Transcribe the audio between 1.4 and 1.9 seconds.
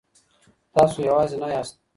نه ياست.